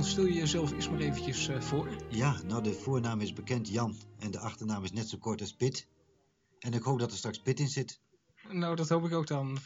[0.00, 1.88] Jan, stel je jezelf eerst maar eventjes uh, voor.
[2.08, 5.52] Ja, nou de voornaam is bekend Jan en de achternaam is net zo kort als
[5.52, 5.86] Pit.
[6.58, 8.00] En ik hoop dat er straks Pit in zit.
[8.48, 9.58] Nou, dat hoop ik ook dan.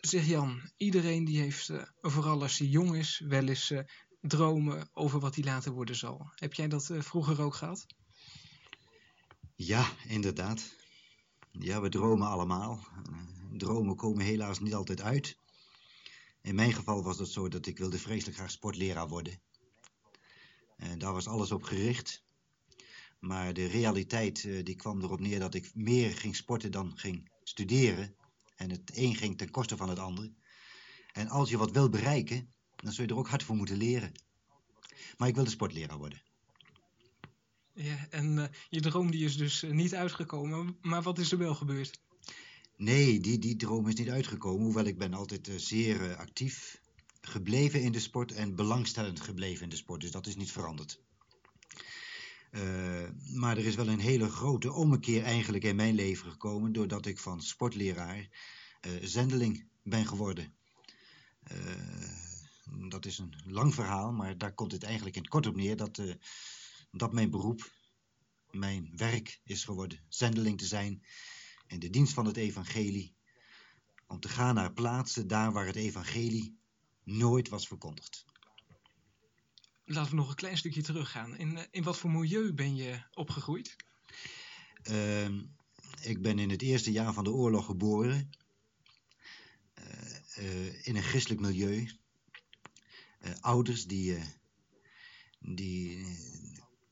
[0.00, 3.80] Zeg Jan, iedereen die heeft, uh, vooral als hij jong is, wel eens uh,
[4.20, 6.30] dromen over wat hij later worden zal.
[6.34, 7.86] Heb jij dat vroeger ook gehad?
[9.56, 10.74] Ja, inderdaad.
[11.50, 12.86] Ja, we dromen allemaal.
[13.52, 15.38] dromen komen helaas niet altijd uit.
[16.42, 19.40] In mijn geval was het zo dat ik wilde vreselijk graag sportleraar worden.
[20.76, 22.24] En daar was alles op gericht.
[23.18, 27.30] Maar de realiteit uh, die kwam erop neer dat ik meer ging sporten dan ging
[27.42, 28.14] studeren.
[28.56, 30.30] En het een ging ten koste van het ander.
[31.12, 34.12] En als je wat wil bereiken, dan zul je er ook hard voor moeten leren.
[35.16, 36.22] Maar ik wilde sportleraar worden.
[37.72, 40.76] Ja, en uh, je droom die is dus niet uitgekomen.
[40.80, 42.00] Maar wat is er wel gebeurd?
[42.76, 44.64] Nee, die, die droom is niet uitgekomen.
[44.64, 46.80] Hoewel ik ben altijd uh, zeer actief
[47.28, 50.00] gebleven in de sport en belangstellend gebleven in de sport.
[50.00, 51.00] Dus dat is niet veranderd.
[52.50, 56.72] Uh, maar er is wel een hele grote ommekeer eigenlijk in mijn leven gekomen...
[56.72, 58.28] doordat ik van sportleraar
[58.86, 60.54] uh, zendeling ben geworden.
[61.52, 65.56] Uh, dat is een lang verhaal, maar daar komt het eigenlijk in het kort op
[65.56, 65.76] neer...
[65.76, 66.02] dat,
[66.90, 67.72] dat mijn beroep,
[68.50, 70.04] mijn werk is geworden.
[70.08, 71.02] Zendeling te zijn
[71.66, 73.14] in de dienst van het evangelie.
[74.06, 76.58] Om te gaan naar plaatsen daar waar het evangelie
[77.06, 78.24] nooit was verkondigd.
[79.84, 81.36] Laten we nog een klein stukje teruggaan.
[81.36, 83.76] In, eh, in wat voor milieu ben je opgegroeid?
[84.90, 85.28] Uh,
[86.00, 88.30] ik ben in het eerste jaar van de oorlog geboren.
[89.78, 89.84] Uh,
[90.38, 91.90] uh, in een christelijk milieu.
[93.40, 94.18] ouders die,
[95.38, 96.06] die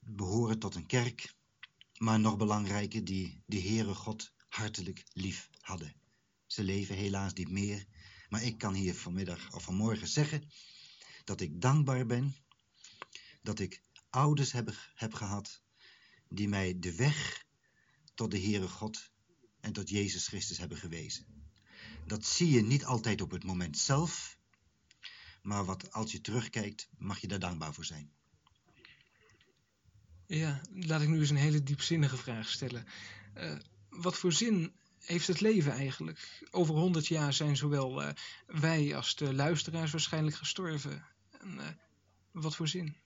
[0.00, 1.34] behoren tot een kerk.
[1.98, 5.94] Maar nog belangrijker, die de Heere God hartelijk lief hadden.
[6.46, 7.86] Ze leven helaas niet meer.
[8.34, 10.50] Maar ik kan hier vanmiddag of vanmorgen zeggen
[11.24, 12.36] dat ik dankbaar ben
[13.42, 15.62] dat ik ouders heb, heb gehad
[16.28, 17.44] die mij de weg
[18.14, 19.10] tot de Heere God
[19.60, 21.26] en tot Jezus Christus hebben gewezen.
[22.06, 24.38] Dat zie je niet altijd op het moment zelf,
[25.42, 28.12] maar wat, als je terugkijkt, mag je daar dankbaar voor zijn.
[30.26, 32.86] Ja, laat ik nu eens een hele diepzinnige vraag stellen.
[33.36, 33.58] Uh,
[33.88, 34.72] wat voor zin
[35.06, 36.44] heeft het leven eigenlijk?
[36.50, 38.08] Over honderd jaar zijn zowel uh,
[38.46, 41.06] wij als de luisteraars waarschijnlijk gestorven.
[41.30, 41.66] En, uh,
[42.30, 42.96] wat voor zin?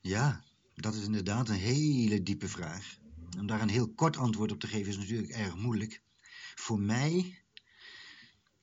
[0.00, 2.96] Ja, dat is inderdaad een hele diepe vraag.
[3.38, 6.02] Om daar een heel kort antwoord op te geven is natuurlijk erg moeilijk.
[6.54, 7.42] Voor mij,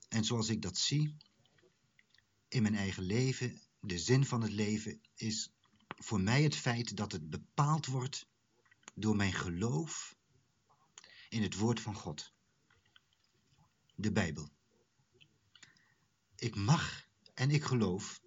[0.09, 1.15] en zoals ik dat zie,
[2.47, 5.51] in mijn eigen leven, de zin van het leven is
[5.97, 8.27] voor mij het feit dat het bepaald wordt
[8.93, 10.15] door mijn geloof
[11.29, 12.33] in het woord van God.
[14.01, 14.49] De Bijbel.
[16.35, 18.21] Ik mag en ik geloof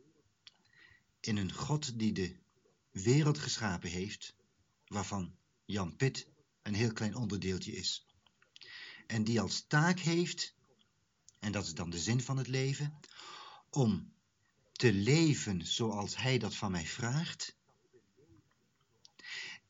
[1.20, 2.36] in een God die de
[2.90, 4.34] wereld geschapen heeft,
[4.86, 6.28] waarvan Jan Pit
[6.62, 8.06] een heel klein onderdeeltje is.
[9.06, 10.54] En die als taak heeft,
[11.38, 13.00] en dat is dan de zin van het leven,
[13.70, 14.12] om
[14.72, 17.56] te leven zoals hij dat van mij vraagt.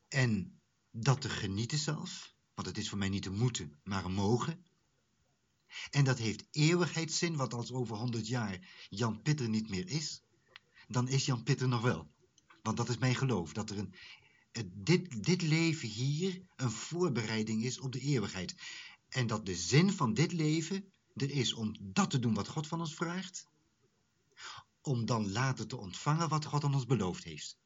[0.08, 0.60] En
[0.90, 4.64] dat te genieten zelf, want het is voor mij niet te moeten, maar een mogen.
[5.90, 8.58] En dat heeft eeuwigheidszin, want als over honderd jaar
[8.88, 10.22] Jan Pitter niet meer is,
[10.88, 12.10] dan is Jan Pitter nog wel.
[12.62, 13.94] Want dat is mijn geloof, dat er een,
[14.72, 18.54] dit, dit leven hier een voorbereiding is op de eeuwigheid.
[19.08, 22.66] En dat de zin van dit leven er is om dat te doen wat God
[22.66, 23.48] van ons vraagt,
[24.82, 27.56] om dan later te ontvangen wat God aan ons beloofd heeft.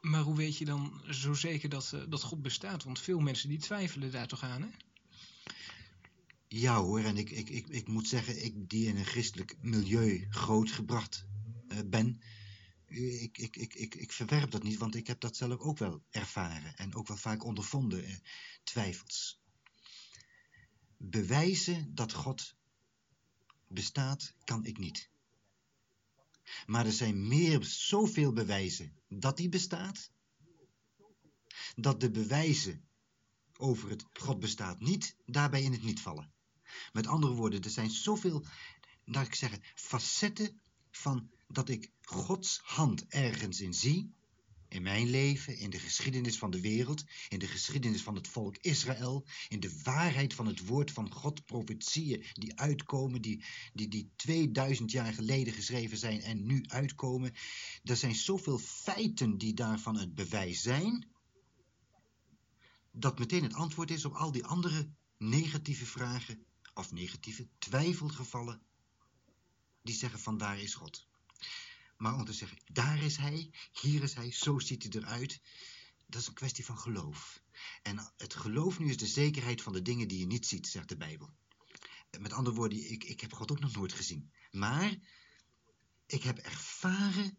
[0.00, 2.84] Maar hoe weet je dan zo zeker dat, uh, dat God bestaat?
[2.84, 4.68] Want veel mensen die twijfelen daar toch aan, hè?
[6.52, 10.26] Ja hoor, en ik, ik, ik, ik moet zeggen, ik die in een christelijk milieu
[10.30, 11.26] grootgebracht
[11.68, 12.20] uh, ben,
[12.86, 16.02] ik, ik, ik, ik, ik verwerp dat niet, want ik heb dat zelf ook wel
[16.10, 18.16] ervaren en ook wel vaak ondervonden, eh,
[18.64, 19.40] twijfels.
[20.96, 22.56] Bewijzen dat God
[23.68, 25.10] bestaat, kan ik niet.
[26.66, 30.10] Maar er zijn meer, zoveel bewijzen dat hij bestaat,
[31.74, 32.88] dat de bewijzen
[33.56, 36.38] over het God bestaat niet, daarbij in het niet vallen.
[36.92, 38.44] Met andere woorden, er zijn zoveel,
[39.04, 44.14] laat ik zeggen, facetten van dat ik Gods hand ergens in zie,
[44.70, 48.56] in mijn leven, in de geschiedenis van de wereld, in de geschiedenis van het volk
[48.56, 54.10] Israël, in de waarheid van het woord van God, profetieën die uitkomen, die, die, die
[54.16, 57.32] 2000 jaar geleden geschreven zijn en nu uitkomen.
[57.82, 61.08] Er zijn zoveel feiten die daarvan het bewijs zijn,
[62.92, 66.44] dat meteen het antwoord is op al die andere negatieve vragen
[66.80, 68.62] of negatieve twijfelgevallen
[69.82, 71.06] die zeggen van daar is God.
[71.96, 73.50] Maar om te zeggen, daar is hij,
[73.80, 75.40] hier is hij, zo ziet hij eruit.
[76.06, 77.42] Dat is een kwestie van geloof.
[77.82, 80.88] En het geloof nu is de zekerheid van de dingen die je niet ziet, zegt
[80.88, 81.34] de Bijbel.
[82.18, 84.32] Met andere woorden, ik, ik heb God ook nog nooit gezien.
[84.50, 84.98] Maar
[86.06, 87.38] ik heb ervaren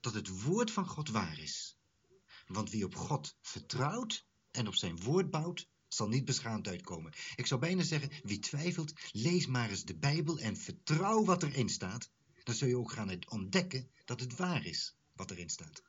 [0.00, 1.76] dat het woord van God waar is.
[2.46, 7.12] Want wie op God vertrouwt en op zijn woord bouwt, zal niet beschaamd uitkomen.
[7.34, 11.68] Ik zou bijna zeggen, wie twijfelt, lees maar eens de Bijbel en vertrouw wat erin
[11.68, 12.10] staat.
[12.44, 15.82] Dan zul je ook gaan ontdekken dat het waar is wat erin staat.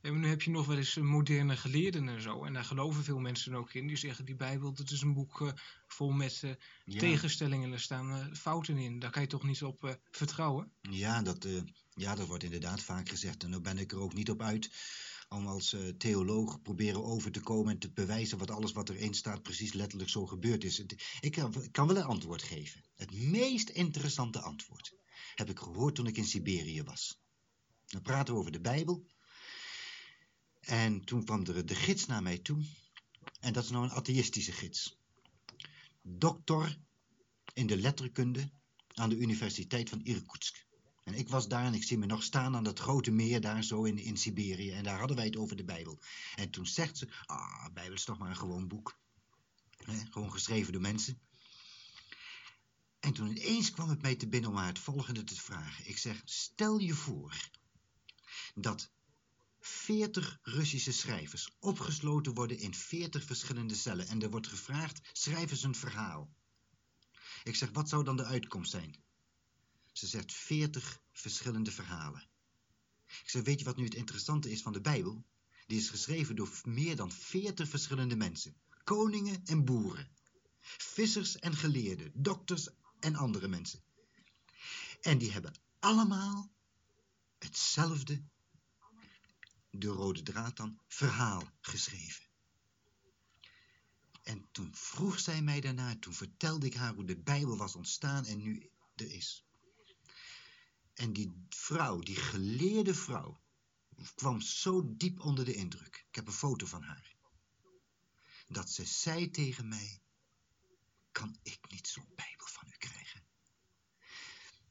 [0.00, 2.44] En nu heb je nog wel eens moderne geleerden en zo.
[2.44, 3.86] En daar geloven veel mensen ook in.
[3.86, 5.52] Die zeggen, die Bijbel, dat is een boek uh,
[5.86, 6.50] vol met uh,
[6.84, 6.98] ja.
[6.98, 7.72] tegenstellingen.
[7.72, 8.98] Er staan uh, fouten in.
[8.98, 10.70] Daar kan je toch niet op vertrouwen?
[10.80, 11.48] Ja dat,
[11.94, 13.44] ja, dat wordt inderdaad vaak gezegd.
[13.44, 14.70] En daar ben ik er ook niet op uit
[15.28, 19.42] om als theoloog proberen over te komen en te bewijzen wat alles wat erin staat
[19.42, 20.84] precies letterlijk zo gebeurd is.
[21.20, 22.84] Ik kan, ik kan wel een antwoord geven.
[22.94, 24.94] Het meest interessante antwoord
[25.34, 27.18] heb ik gehoord toen ik in Siberië was.
[27.86, 29.06] Dan praten we over de Bijbel.
[30.60, 32.64] En toen kwam er de gids naar mij toe.
[33.40, 34.98] En dat is nou een atheïstische gids.
[36.02, 36.78] Dokter
[37.52, 38.50] in de letterkunde
[38.94, 40.65] aan de Universiteit van Irkutsk.
[41.06, 43.64] En ik was daar en ik zie me nog staan aan dat grote meer daar
[43.64, 44.70] zo in, in Siberië.
[44.70, 45.98] En daar hadden wij het over de Bijbel.
[46.34, 48.98] En toen zegt ze, ah, de Bijbel is toch maar een gewoon boek.
[50.10, 51.20] gewoon geschreven door mensen.
[53.00, 55.88] En toen ineens kwam het mij te binnen om haar het volgende te vragen.
[55.88, 57.50] Ik zeg, stel je voor
[58.54, 58.90] dat
[59.60, 64.08] 40 Russische schrijvers opgesloten worden in 40 verschillende cellen.
[64.08, 66.30] En er wordt gevraagd, schrijf eens een verhaal.
[67.44, 69.04] Ik zeg, wat zou dan de uitkomst zijn?
[69.96, 72.28] Ze zegt 40 verschillende verhalen.
[73.06, 75.24] Ik zeg, weet je wat nu het interessante is van de Bijbel?
[75.66, 78.56] Die is geschreven door meer dan 40 verschillende mensen.
[78.84, 80.10] Koningen en boeren.
[80.78, 82.10] Vissers en geleerden.
[82.14, 82.68] Dokters
[83.00, 83.82] en andere mensen.
[85.00, 86.52] En die hebben allemaal
[87.38, 88.22] hetzelfde
[89.70, 92.24] de rode draad dan, verhaal geschreven.
[94.22, 98.24] En toen vroeg zij mij daarna, toen vertelde ik haar hoe de Bijbel was ontstaan
[98.24, 99.45] en nu er is.
[100.96, 103.40] En die vrouw, die geleerde vrouw,
[104.14, 106.04] kwam zo diep onder de indruk.
[106.08, 107.14] Ik heb een foto van haar.
[108.48, 110.00] Dat ze zei tegen mij,
[111.12, 113.24] kan ik niet zo'n Bijbel van u krijgen?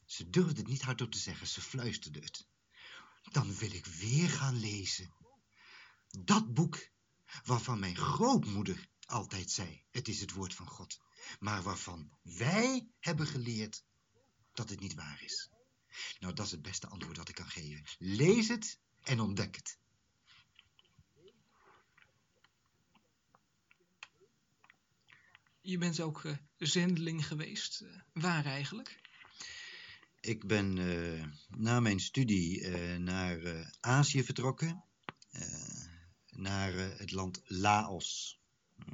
[0.06, 2.48] Ze durfde het niet hardop te zeggen, ze fluisterde het
[3.32, 5.14] dan wil ik weer gaan lezen.
[6.10, 6.90] Dat boek
[7.44, 11.00] waarvan mijn grootmoeder altijd zei, het is het woord van God,
[11.40, 13.84] maar waarvan wij hebben geleerd
[14.54, 15.50] dat het niet waar is.
[16.20, 17.84] Nou, dat is het beste antwoord dat ik kan geven.
[17.98, 19.78] Lees het en ontdek het.
[25.62, 27.82] Je bent ook uh, zendeling geweest.
[27.82, 29.00] Uh, waar eigenlijk?
[30.20, 32.68] Ik ben uh, na mijn studie
[32.98, 34.84] naar Azië vertrokken.
[36.30, 38.40] naar het land Laos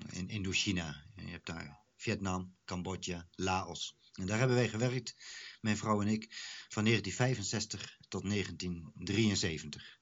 [0.09, 1.03] in Indochina.
[1.15, 3.95] Je hebt daar Vietnam, Cambodja, Laos.
[4.13, 5.15] En daar hebben wij gewerkt,
[5.61, 6.27] mijn vrouw en ik,
[6.69, 9.99] van 1965 tot 1973.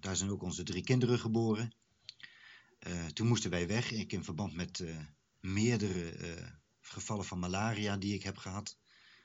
[0.00, 1.74] daar zijn ook onze drie kinderen geboren.
[3.12, 4.84] toen moesten wij weg, ik in verband met
[5.40, 6.16] meerdere
[6.80, 8.76] gevallen van malaria die ik heb gehad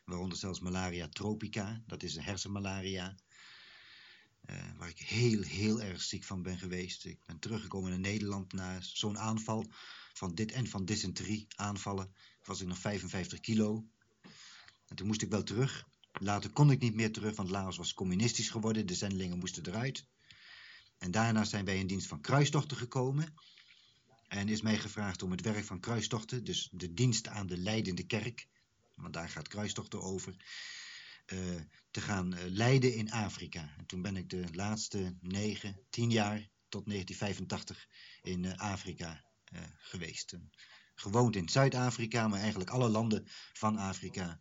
[0.09, 3.15] waaronder zelfs malaria tropica, dat is een hersenmalaria,
[4.45, 7.05] uh, waar ik heel, heel erg ziek van ben geweest.
[7.05, 9.65] Ik ben teruggekomen naar Nederland na zo'n aanval
[10.13, 12.13] van dit en van dysenterie aanvallen.
[12.43, 13.85] Was ik nog 55 kilo.
[14.89, 15.87] En toen moest ik wel terug.
[16.11, 18.85] Later kon ik niet meer terug, want Laos was communistisch geworden.
[18.85, 20.05] De zendelingen moesten eruit.
[20.97, 23.33] En daarna zijn wij in dienst van kruistochten gekomen.
[24.27, 28.03] En is mij gevraagd om het werk van kruistochten, dus de dienst aan de leidende
[28.03, 28.47] kerk,
[28.95, 30.35] want daar gaat kruistochten over,
[31.33, 31.39] uh,
[31.91, 33.73] te gaan uh, leiden in Afrika.
[33.77, 37.87] En toen ben ik de laatste negen, tien jaar tot 1985
[38.21, 39.23] in uh, Afrika
[39.77, 40.33] geweest.
[40.95, 44.39] gewoond in Zuid-Afrika, maar eigenlijk alle landen van Afrika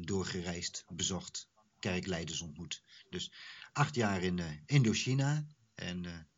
[0.00, 1.48] doorgereisd, bezocht,
[1.78, 2.82] kerkleiders ontmoet.
[3.10, 3.32] Dus
[3.72, 6.28] acht jaar in Indochina en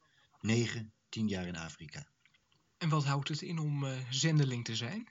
[0.41, 2.07] negen, tien jaar in Afrika.
[2.79, 5.09] En wat houdt het in om zendeling te zijn?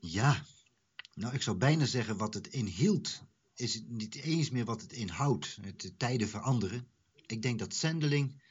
[0.00, 0.44] Ja,
[1.14, 3.22] nou ik zou bijna zeggen wat het inhield
[3.60, 5.58] is niet eens meer wat het inhoudt.
[5.80, 6.88] De tijden veranderen.
[7.26, 8.42] Ik denk dat zendeling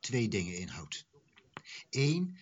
[0.00, 1.06] twee dingen inhoudt.
[1.90, 2.38] Eén,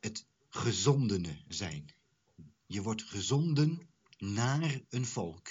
[0.00, 1.94] het gezondene zijn.
[2.66, 3.88] Je wordt gezonden
[4.20, 5.48] naar een volk.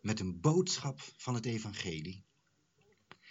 [0.00, 2.24] Met een boodschap van het evangelie.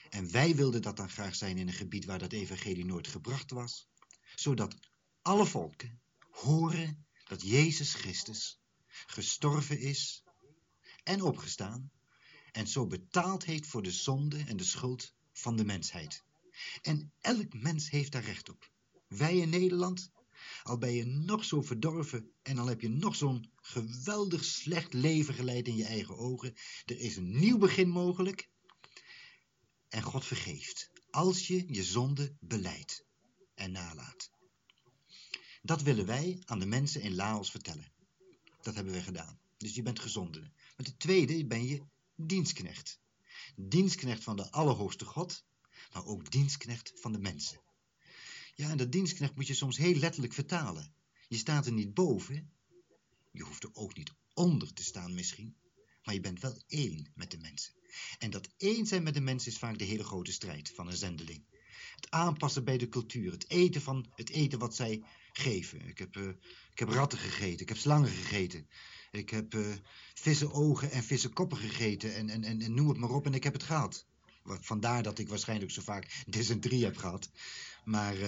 [0.09, 3.51] En wij wilden dat dan graag zijn in een gebied waar dat evangelie nooit gebracht
[3.51, 3.87] was.
[4.35, 4.75] Zodat
[5.21, 10.23] alle volken horen dat Jezus Christus gestorven is
[11.03, 11.91] en opgestaan
[12.51, 16.23] en zo betaald heeft voor de zonde en de schuld van de mensheid.
[16.81, 18.71] En elk mens heeft daar recht op.
[19.07, 20.11] Wij in Nederland,
[20.67, 25.33] al ben je nog zo verdorven en al heb je nog zo'n geweldig slecht leven
[25.33, 26.53] geleid in je eigen ogen,
[26.85, 28.49] er is een nieuw begin mogelijk
[29.89, 33.05] en God vergeeft als je je zonde beleidt
[33.53, 34.29] en nalaat.
[35.61, 37.91] Dat willen wij aan de mensen in Laos vertellen.
[38.61, 39.39] Dat hebben we gedaan.
[39.57, 40.53] Dus je bent gezonden.
[40.77, 41.83] Maar de tweede ben je
[42.15, 42.99] dienstknecht.
[43.55, 45.45] Dienstknecht van de Allerhoogste God,
[45.93, 47.61] maar ook dienstknecht van de mensen.
[48.57, 50.93] Ja, en dat dienstknecht moet je soms heel letterlijk vertalen.
[51.27, 52.51] Je staat er niet boven.
[53.31, 55.55] Je hoeft er ook niet onder te staan misschien.
[56.03, 57.73] Maar je bent wel één met de mensen.
[58.17, 60.97] En dat één zijn met de mensen is vaak de hele grote strijd van een
[60.97, 61.43] zendeling.
[61.95, 63.31] Het aanpassen bij de cultuur.
[63.31, 65.87] Het eten van het eten wat zij geven.
[65.87, 66.29] Ik heb, uh,
[66.71, 67.59] ik heb ratten gegeten.
[67.59, 68.67] Ik heb slangen gegeten.
[69.11, 69.75] Ik heb uh,
[70.13, 72.15] vissenogen en vissenkoppen gegeten.
[72.15, 73.25] En, en, en, en noem het maar op.
[73.25, 74.05] En ik heb het gehad.
[74.43, 77.29] Vandaar dat ik waarschijnlijk zo vaak dysenterie heb gehad.
[77.87, 78.27] Maar uh,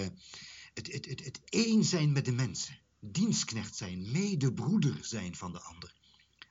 [0.74, 2.78] het, het, het, het één zijn met de mensen.
[3.00, 4.10] Dienstknecht zijn.
[4.10, 5.94] Medebroeder zijn van de ander.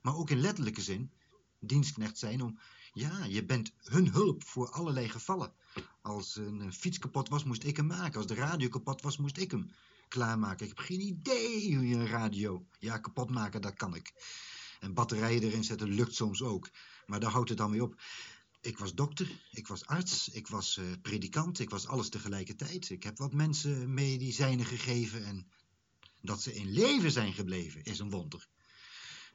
[0.02, 1.12] Maar ook in letterlijke zin.
[1.60, 2.60] Dienstknecht zijn om
[2.94, 5.54] ja, je bent hun hulp voor allerlei gevallen.
[6.02, 8.18] Als een fiets kapot was, moest ik hem maken.
[8.18, 9.72] Als de radio kapot was, moest ik hem
[10.08, 10.68] klaarmaken.
[10.68, 12.66] Ik heb geen idee hoe je een radio...
[12.80, 14.14] Ja, kapot maken, dat kan ik.
[14.80, 16.70] En batterijen erin zetten lukt soms ook.
[17.06, 18.02] Maar daar houdt het dan mee op.
[18.62, 22.90] Ik was dokter, ik was arts, ik was uh, predikant, ik was alles tegelijkertijd.
[22.90, 25.48] Ik heb wat mensen medicijnen gegeven en
[26.22, 28.48] dat ze in leven zijn gebleven is een wonder.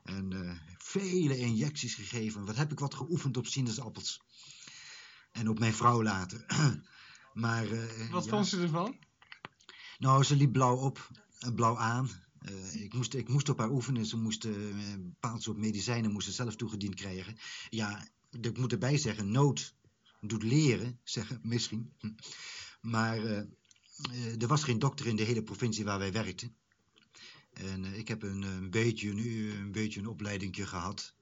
[0.02, 2.45] En uh, vele injecties gegeven.
[2.45, 4.21] Wat heb ik wat geoefend op sinaasappels.
[5.33, 6.47] En op mijn vrouw later.
[7.45, 8.31] maar, uh, wat ja.
[8.31, 8.97] vond ze ervan?
[9.99, 11.11] Nou, ze liep blauw op,
[11.54, 12.11] blauw aan.
[12.50, 14.07] Uh, ik, moest, ik moest op haar oefenen.
[14.07, 17.37] Ze moest een bepaald soort medicijnen moest ze zelf toegediend krijgen.
[17.71, 18.09] Ja,
[18.41, 19.75] ik moet erbij zeggen, nood
[20.21, 21.93] doet leren, zeggen misschien.
[22.81, 23.19] Maar
[24.38, 26.57] er was geen dokter in de hele provincie waar wij werkten.
[27.55, 31.14] En uh, ik heb een, een, beetje, nu een beetje een opleidingje gehad.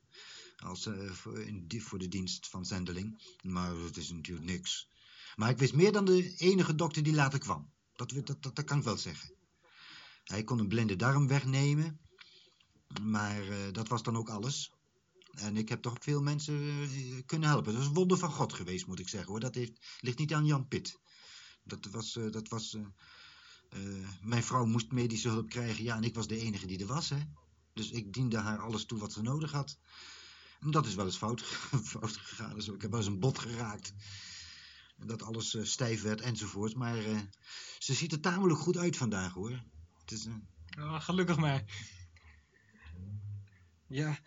[0.57, 3.23] Als, voor, in, voor de dienst van zendeling.
[3.42, 4.88] Maar het is natuurlijk niks.
[5.37, 7.73] Maar ik wist meer dan de enige dokter die later kwam.
[7.92, 9.35] Dat, dat, dat, kan ik wel zeggen.
[10.25, 12.00] Hij kon een blinde darm wegnemen.
[13.02, 14.73] Maar dat was dan ook alles.
[15.32, 16.86] En ik heb toch veel mensen
[17.26, 17.72] kunnen helpen.
[17.72, 19.30] Dat is een wonder van God geweest, moet ik zeggen.
[19.30, 19.40] hoor.
[19.40, 21.00] Dat heeft, ligt niet aan Jan Pit.
[21.64, 26.26] Dat was, dat was uh, mijn vrouw moest medische hulp krijgen, ja, en ik was
[26.26, 27.18] de enige die er was, hè.
[27.72, 29.78] Dus ik diende haar alles toe wat ze nodig had.
[30.60, 31.42] En dat is wel eens fout,
[31.92, 32.54] fout gegaan.
[32.54, 33.92] Dus ik heb wel eens een bot geraakt.
[34.96, 36.74] Dat alles stijf werd enzovoort.
[36.74, 37.02] Maar
[37.78, 39.62] ze ziet er tamelijk goed uit vandaag, hoor.
[40.00, 40.26] Het is,
[40.78, 41.64] oh, gelukkig maar.
[43.86, 44.18] Ja,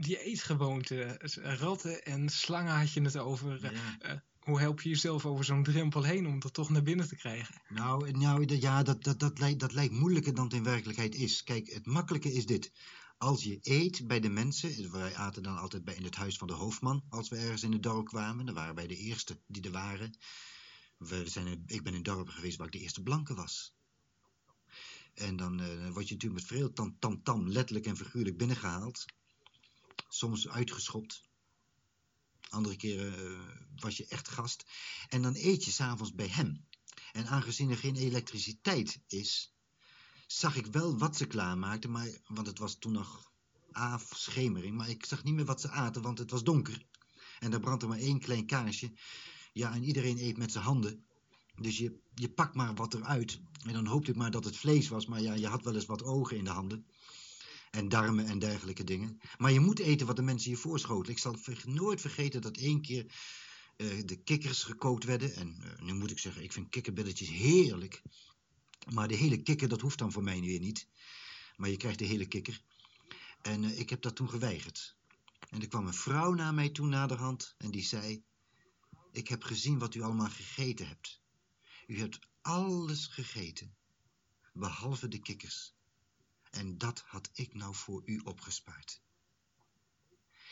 [0.00, 1.18] die eetgewoonte.
[1.42, 3.72] Ratten en slangen had je het over.
[3.72, 7.16] Ja hoe help je jezelf over zo'n drempel heen om er toch naar binnen te
[7.16, 7.62] krijgen?
[7.68, 11.42] Nou, nou ja, dat, dat, dat, lijkt, dat lijkt moeilijker dan het in werkelijkheid is.
[11.42, 12.72] Kijk, het makkelijke is dit.
[13.18, 16.46] Als je eet bij de mensen, wij aten dan altijd bij in het huis van
[16.46, 19.62] de hoofdman, als we ergens in het dorp kwamen, dan waren wij de eerste die
[19.62, 20.18] er waren.
[20.96, 23.74] We zijn, ik ben in dorpen geweest waar ik de eerste blanke was.
[25.14, 29.04] En dan uh, word je natuurlijk met veel tam, tam, tam, letterlijk en figuurlijk binnengehaald.
[30.08, 31.28] Soms uitgeschopt.
[32.48, 33.40] Andere keren uh,
[33.76, 34.64] was je echt gast.
[35.08, 36.68] En dan eet je s'avonds bij hem.
[37.12, 39.54] En aangezien er geen elektriciteit is,
[40.26, 41.90] zag ik wel wat ze klaarmaakten.
[41.90, 43.32] Maar, want het was toen nog
[44.04, 44.76] schemering.
[44.76, 46.86] Maar ik zag niet meer wat ze aten, want het was donker.
[47.38, 48.92] En er brandde maar één klein kaarsje.
[49.52, 51.04] Ja, en iedereen eet met zijn handen.
[51.54, 53.40] Dus je, je pakt maar wat eruit.
[53.66, 55.06] En dan hoopte ik maar dat het vlees was.
[55.06, 56.86] Maar ja, je had wel eens wat ogen in de handen
[57.70, 59.20] en darmen en dergelijke dingen.
[59.38, 61.12] Maar je moet eten wat de mensen je voorschoten.
[61.12, 63.06] Ik zal nooit vergeten dat één keer
[63.76, 65.34] uh, de kikkers gekookt werden.
[65.34, 68.02] En uh, nu moet ik zeggen, ik vind kikkerbilletjes heerlijk.
[68.92, 70.88] Maar de hele kikker, dat hoeft dan voor mij weer niet.
[71.56, 72.62] Maar je krijgt de hele kikker.
[73.42, 74.96] En uh, ik heb dat toen geweigerd.
[75.48, 78.22] En er kwam een vrouw naar mij toe naderhand en die zei...
[79.12, 81.20] Ik heb gezien wat u allemaal gegeten hebt.
[81.86, 83.74] U hebt alles gegeten,
[84.52, 85.74] behalve de kikkers.
[86.50, 89.00] En dat had ik nou voor u opgespaard.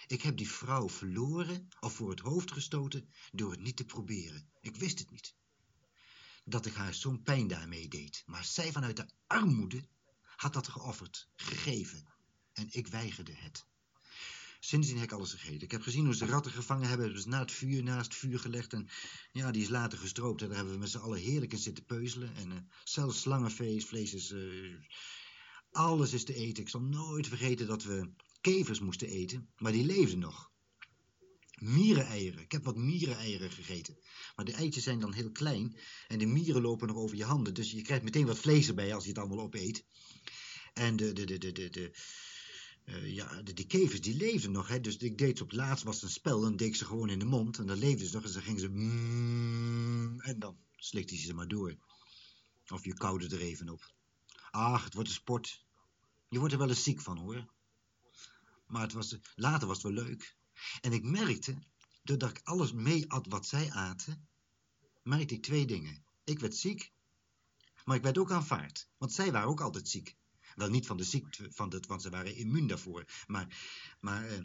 [0.06, 4.50] Ik heb die vrouw verloren of voor het hoofd gestoten door het niet te proberen.
[4.60, 5.34] Ik wist het niet.
[6.44, 8.22] Dat ik haar zo'n pijn daarmee deed.
[8.26, 9.88] Maar zij vanuit de armoede
[10.22, 12.06] had dat geofferd, gegeven.
[12.52, 13.66] En ik weigerde het.
[14.60, 15.62] Sindsdien heb ik alles gegeten.
[15.62, 17.04] Ik heb gezien hoe ze ratten gevangen hebben.
[17.04, 18.72] Hebben ze na het vuur, naast het vuur gelegd.
[18.72, 18.88] En
[19.32, 20.42] ja, die is later gestroopt.
[20.42, 22.34] En daar hebben we met z'n allen heerlijk in zitten peuzelen.
[22.34, 24.76] En uh, zelfs slangenvlees vlees is uh,
[25.78, 26.62] alles is te eten.
[26.62, 30.50] Ik zal nooit vergeten dat we kevers moesten eten, maar die leefden nog.
[31.54, 32.40] Miereneieren.
[32.40, 33.98] Ik heb wat miereneieren gegeten.
[34.36, 35.76] Maar de eitjes zijn dan heel klein
[36.08, 37.54] en de mieren lopen nog over je handen.
[37.54, 39.84] Dus je krijgt meteen wat vlees erbij als je het allemaal opeet.
[40.74, 41.90] En de, de, de, de, de,
[42.84, 44.68] uh, ja, de, de kevers die leefden nog.
[44.68, 44.80] Hè.
[44.80, 47.18] Dus ik deed op het laatst was een spel, dan deed ik ze gewoon in
[47.18, 47.58] de mond.
[47.58, 48.68] En dan leefden ze nog en dan gingen ze...
[48.68, 51.76] Mm, en dan slikte hij ze maar door.
[52.68, 53.92] Of je koude er even op.
[54.50, 55.66] Ach, het wordt een sport.
[56.28, 57.46] Je wordt er wel eens ziek van hoor.
[58.66, 60.36] Maar het was, later was het wel leuk.
[60.80, 61.58] En ik merkte,
[62.02, 64.28] doordat ik alles mee at wat zij aten,
[65.02, 66.04] merkte ik twee dingen.
[66.24, 66.92] Ik werd ziek,
[67.84, 68.88] maar ik werd ook aanvaard.
[68.96, 70.16] Want zij waren ook altijd ziek.
[70.54, 73.04] Wel niet van de ziekte, van het, want ze waren immuun daarvoor.
[73.26, 73.58] Maar,
[74.00, 74.44] maar eh,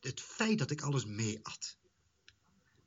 [0.00, 1.78] het feit dat ik alles mee at,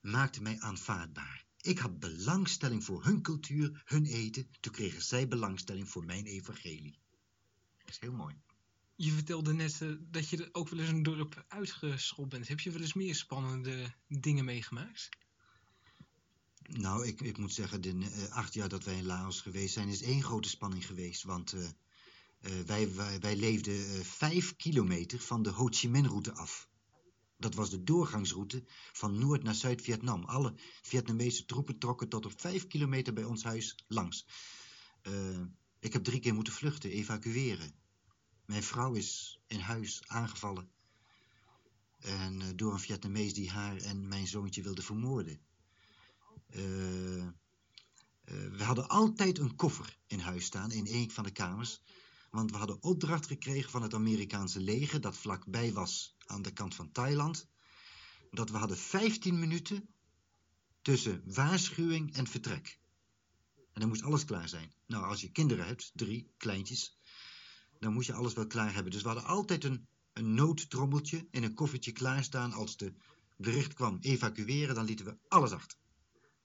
[0.02, 1.46] maakte mij aanvaardbaar.
[1.62, 4.48] Ik had belangstelling voor hun cultuur, hun eten.
[4.60, 7.00] Toen kregen zij belangstelling voor mijn evangelie.
[7.94, 8.36] Is heel mooi.
[8.96, 12.48] Je vertelde net uh, dat je ook wel eens een dorp uitgeschopt bent.
[12.48, 15.10] Heb je wel eens meer spannende dingen meegemaakt?
[16.62, 19.90] Nou, ik, ik moet zeggen, de uh, acht jaar dat wij in Laos geweest zijn,
[19.90, 21.24] is één grote spanning geweest.
[21.24, 21.68] Want uh,
[22.66, 26.70] wij, wij, wij, leefden vijf kilometer van de Ho Chi Minh-route af.
[27.38, 30.24] Dat was de doorgangsroute van Noord naar Zuid-Vietnam.
[30.24, 34.26] Alle Vietnamese troepen trokken tot op vijf kilometer bij ons huis langs.
[35.80, 37.82] ik heb drie keer moeten vluchten, evacueren.
[38.46, 40.70] Mijn vrouw is in huis aangevallen.
[42.00, 45.40] En uh, door een Vietnamees die haar en mijn zoontje wilde vermoorden.
[46.50, 47.32] Uh, uh,
[48.26, 51.82] we hadden altijd een koffer in huis staan, in een van de kamers.
[52.32, 56.76] Want we hadden opdracht gekregen van het Amerikaanse leger, dat vlakbij was aan de kant
[56.76, 57.48] van Thailand.
[58.32, 59.88] Dat we hadden 15 minuten
[60.82, 62.80] tussen waarschuwing en vertrek.
[63.56, 64.74] En dan moest alles klaar zijn.
[64.86, 66.98] Nou, als je kinderen hebt, drie kleintjes,
[67.84, 68.92] dan moest je alles wel klaar hebben.
[68.92, 72.54] Dus we hadden altijd een, een noodtrommeltje in een koffertje klaarstaan.
[72.54, 72.94] Als de
[73.38, 75.78] bericht kwam evacueren, dan lieten we alles achter.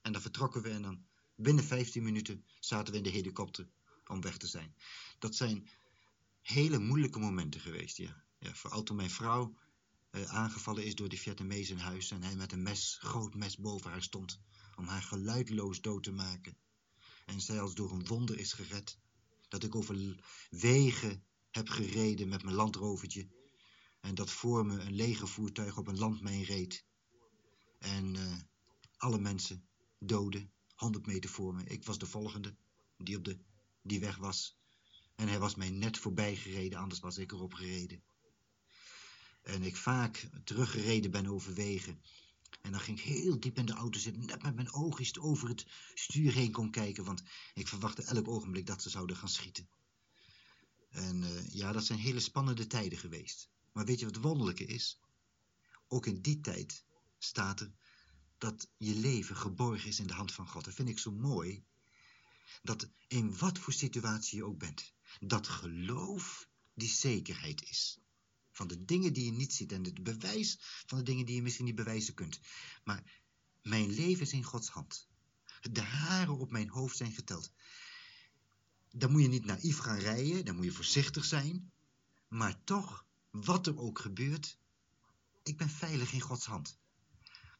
[0.02, 3.68] En dan vertrokken we en dan binnen 15 minuten zaten we in de helikopter
[4.06, 4.74] om weg te zijn.
[5.18, 5.68] Dat zijn
[6.42, 8.24] hele moeilijke momenten geweest, ja.
[8.40, 9.54] vooral toen mijn vrouw
[10.10, 13.56] eh, aangevallen is door die Vietnamees in huis en hij met een mes, groot mes
[13.56, 14.40] boven haar stond
[14.76, 16.56] om haar geluidloos dood te maken.
[17.26, 18.98] En zij als door een wonder is gered.
[19.48, 20.16] Dat ik over
[20.50, 21.24] wegen
[21.58, 23.28] heb gereden met mijn landrovertje.
[24.00, 26.84] En dat voor me een legervoertuig op een landmijn reed.
[27.78, 28.36] En uh,
[28.96, 29.68] alle mensen
[29.98, 31.64] doden, 100 meter voor me.
[31.64, 32.56] Ik was de volgende
[32.96, 33.38] die op de
[33.82, 34.56] die weg was.
[35.14, 38.02] En hij was mij net voorbij gereden, anders was ik erop gereden.
[39.42, 42.02] En ik vaak teruggereden ben over wegen.
[42.60, 45.48] En dan ging ik heel diep in de auto zitten, net met mijn oogjes over
[45.48, 47.22] het stuur heen kon kijken, want
[47.54, 49.68] ik verwachtte elk ogenblik dat ze zouden gaan schieten.
[50.88, 53.48] En uh, ja, dat zijn hele spannende tijden geweest.
[53.72, 55.00] Maar weet je wat het wonderlijke is?
[55.88, 56.84] Ook in die tijd
[57.18, 57.72] staat er
[58.38, 60.64] dat je leven geborgen is in de hand van God.
[60.64, 61.64] Dat vind ik zo mooi.
[62.62, 67.98] Dat in wat voor situatie je ook bent, dat geloof die zekerheid is.
[68.50, 71.42] Van de dingen die je niet ziet en het bewijs van de dingen die je
[71.42, 72.40] misschien niet bewijzen kunt.
[72.84, 73.22] Maar
[73.62, 75.08] mijn leven is in Gods hand.
[75.60, 77.52] De haren op mijn hoofd zijn geteld.
[78.90, 81.72] Dan moet je niet naïef gaan rijden, dan moet je voorzichtig zijn.
[82.28, 84.58] Maar toch, wat er ook gebeurt,
[85.42, 86.78] ik ben veilig in Gods hand.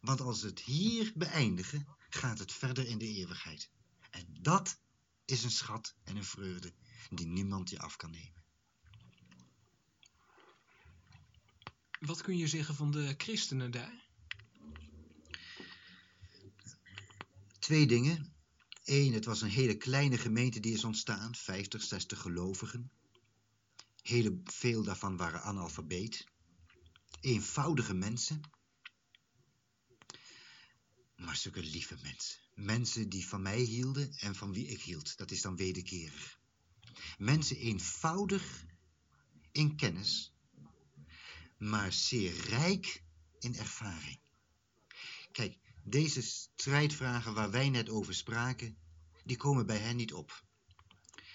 [0.01, 3.71] Want als het hier beëindigen, gaat het verder in de eeuwigheid.
[4.11, 4.81] En dat
[5.25, 6.75] is een schat en een vreugde
[7.11, 8.45] die niemand je af kan nemen.
[12.01, 14.07] Wat kun je zeggen van de christenen daar?
[17.59, 18.33] Twee dingen.
[18.89, 22.91] Eén, het was een hele kleine gemeente die is ontstaan, 50, 60 gelovigen.
[24.03, 26.27] Heel veel daarvan waren analfabeet.
[27.21, 28.41] Eenvoudige mensen.
[31.17, 32.39] Maar zulke lieve mensen.
[32.55, 35.17] Mensen die van mij hielden en van wie ik hield.
[35.17, 36.41] Dat is dan wederkerig.
[37.19, 38.65] Mensen eenvoudig
[39.53, 40.33] in kennis,
[41.59, 43.03] maar zeer rijk
[43.39, 44.19] in ervaring.
[45.33, 48.77] Kijk, deze strijdvragen waar wij net over spraken,
[49.25, 50.45] die komen bij hen niet op.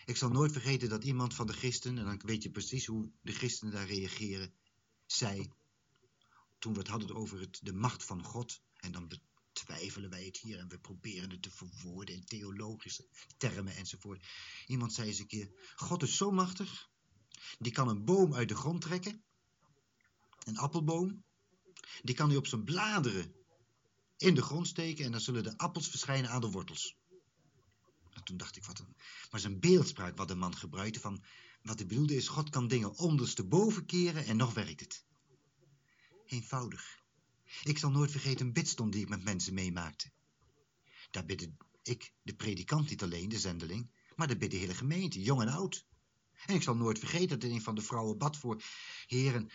[0.06, 3.12] Ik zal nooit vergeten dat iemand van de christenen, en dan weet je precies hoe
[3.22, 4.54] de christenen daar reageren,
[5.06, 5.52] zei,
[6.60, 10.38] toen we het hadden over het, de macht van God, en dan betwijfelen wij het
[10.38, 14.26] hier en we proberen het te verwoorden in theologische termen enzovoort.
[14.68, 16.90] Iemand zei eens een keer, God is zo machtig,
[17.60, 19.24] die kan een boom uit de grond trekken,
[20.44, 21.24] een appelboom,
[22.02, 23.43] die kan hij op zijn bladeren
[24.24, 26.98] in de grond steken en dan zullen de appels verschijnen aan de wortels.
[28.10, 28.96] En toen dacht ik, wat een...
[29.32, 31.24] Maar zijn beeldspraak wat de man gebruikte van...
[31.62, 35.06] Wat hij bedoelde is, God kan dingen ondersteboven keren en nog werkt het.
[36.26, 37.04] Eenvoudig.
[37.64, 40.12] Ik zal nooit vergeten een bidstond die ik met mensen meemaakte.
[41.12, 45.22] Daar bidde ik, de predikant niet alleen, de zendeling, maar daar bidde de hele gemeente,
[45.22, 45.86] jong en oud.
[46.46, 48.62] En ik zal nooit vergeten dat een van de vrouwen bad voor...
[49.08, 49.50] Heren,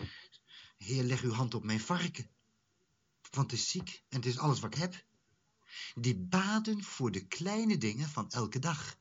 [0.76, 2.30] heer, leg uw hand op mijn varken.
[3.30, 5.06] Want het is ziek en het is alles wat ik heb.
[5.94, 8.98] Die baden voor de kleine dingen van elke dag.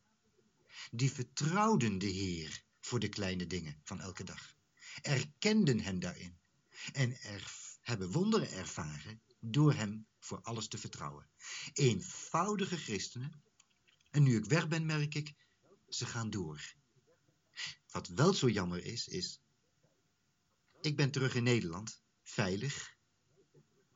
[0.92, 4.56] Die vertrouwden de Heer voor de kleine dingen van elke dag.
[5.02, 6.38] Erkenden hem daarin.
[6.94, 7.18] En
[7.82, 11.30] hebben wonderen ervaren door hem voor alles te vertrouwen.
[11.74, 13.44] Eenvoudige christenen.
[14.10, 15.34] En nu ik weg ben, merk ik,
[15.88, 16.76] ze gaan door.
[17.88, 19.42] Wat wel zo jammer is, is...
[20.82, 22.97] Ik ben terug in Nederland, veilig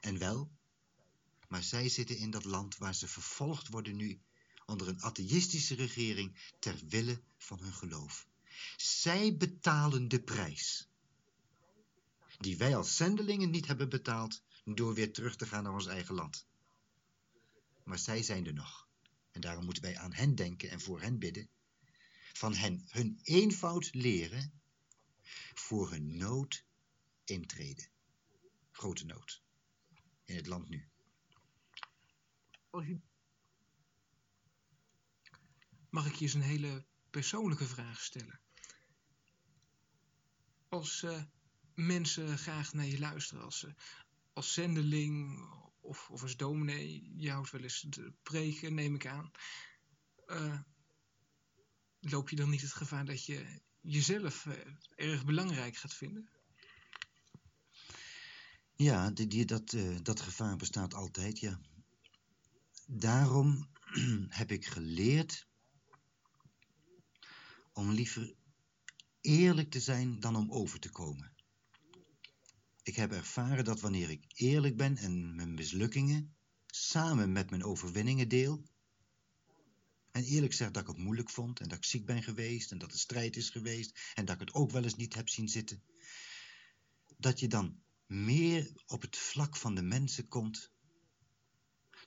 [0.02, 0.52] en wel.
[1.48, 4.22] Maar zij zitten in dat land waar ze vervolgd worden nu
[4.66, 8.28] onder een atheïstische regering ter wille van hun geloof.
[8.78, 10.90] Zij betalen de prijs.
[12.38, 16.16] Die wij als zendelingen niet hebben betaald door weer terug te gaan naar ons eigen
[16.16, 16.46] land.
[17.84, 18.88] Maar zij zijn er nog.
[19.32, 21.50] En daarom moeten wij aan hen denken en voor hen bidden.
[22.34, 24.62] Van hen hun eenvoud leren,
[25.54, 26.66] voor hun nood
[27.24, 27.90] intreden.
[28.72, 29.42] Grote nood
[30.32, 30.90] in het land nu.
[35.90, 38.40] Mag ik je eens een hele persoonlijke vraag stellen?
[40.70, 41.24] Als uh,
[41.76, 43.74] mensen graag naar je luisteren, als, uh,
[44.34, 45.46] als zendeling
[45.80, 49.32] of, of als dominee, je houdt wel eens te preken, neem ik aan.
[50.28, 50.60] Uh,
[52.00, 54.46] loop je dan niet het gevaar dat je jezelf
[54.96, 56.30] erg belangrijk gaat vinden?
[58.82, 61.60] Ja, die, die, dat, uh, dat gevaar bestaat altijd, ja.
[62.88, 63.70] Daarom
[64.40, 65.48] heb ik geleerd
[67.74, 68.34] om liever
[69.22, 71.34] eerlijk te zijn dan om over te komen.
[72.84, 76.36] Ik heb ervaren dat wanneer ik eerlijk ben en mijn mislukkingen
[76.68, 78.64] samen met mijn overwinningen deel,
[80.12, 82.78] en eerlijk zeg dat ik het moeilijk vond en dat ik ziek ben geweest en
[82.78, 85.50] dat er strijd is geweest en dat ik het ook wel eens niet heb zien
[85.50, 85.84] zitten,
[87.18, 87.80] dat je dan
[88.12, 90.72] meer op het vlak van de mensen komt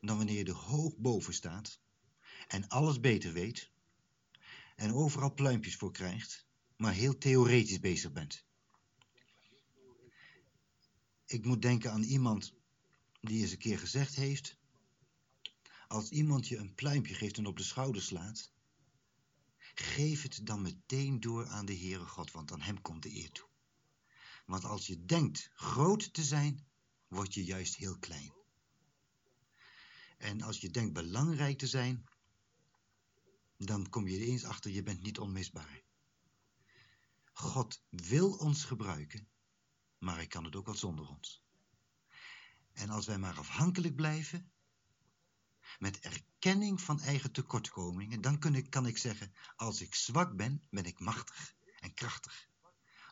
[0.00, 1.80] dan wanneer je er hoog boven staat
[2.48, 3.70] en alles beter weet
[4.76, 8.44] en overal pluimpjes voor krijgt, maar heel theoretisch bezig bent.
[11.26, 12.54] Ik moet denken aan iemand
[13.20, 14.58] die eens een keer gezegd heeft,
[15.88, 18.52] als iemand je een pluimpje geeft en op de schouder slaat,
[19.74, 23.30] geef het dan meteen door aan de Heere God, want aan hem komt de eer
[23.30, 23.52] toe.
[24.44, 26.66] Want als je denkt groot te zijn,
[27.08, 28.32] word je juist heel klein.
[30.18, 32.04] En als je denkt belangrijk te zijn,
[33.56, 35.82] dan kom je eens achter, je bent niet onmisbaar.
[37.32, 39.28] God wil ons gebruiken,
[39.98, 41.42] maar hij kan het ook wel zonder ons.
[42.72, 44.52] En als wij maar afhankelijk blijven,
[45.78, 51.00] met erkenning van eigen tekortkomingen, dan kan ik zeggen, als ik zwak ben, ben ik
[51.00, 52.48] machtig en krachtig.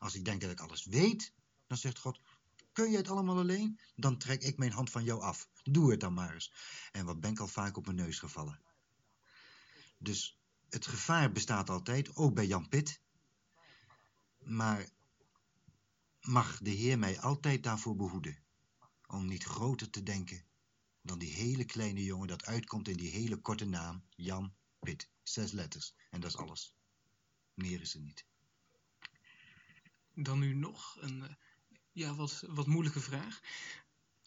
[0.03, 1.33] Als ik denk dat ik alles weet,
[1.67, 2.21] dan zegt God,
[2.73, 3.81] kun je het allemaal alleen?
[3.97, 5.49] Dan trek ik mijn hand van jou af.
[5.62, 6.53] Doe het dan maar eens.
[6.93, 8.61] En wat ben ik al vaak op mijn neus gevallen.
[9.99, 10.38] Dus
[10.69, 13.01] het gevaar bestaat altijd, ook bij Jan Pit.
[14.38, 14.88] Maar
[16.21, 18.38] mag de Heer mij altijd daarvoor behoeden.
[19.07, 20.45] Om niet groter te denken
[21.03, 25.09] dan die hele kleine jongen dat uitkomt in die hele korte naam, Jan Pit.
[25.23, 25.95] Zes letters.
[26.11, 26.77] En dat is alles.
[27.55, 28.31] Meer is er niet
[30.14, 31.35] dan nu nog een eh,
[31.92, 33.40] ja, wat, wat moeilijke vraag.